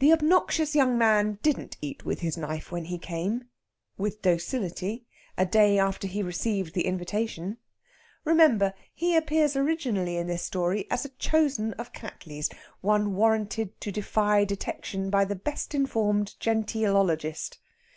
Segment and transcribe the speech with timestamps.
[0.00, 3.44] The obnoxious young man didn't eat with his knife when he came,
[3.96, 5.04] with docility,
[5.38, 7.58] a day after he received the invitation.
[8.24, 13.92] Remember, he appears originally in this story as a chosen of Cattley's, one warranted to
[13.92, 17.58] defy detection by the best informed genteelologist.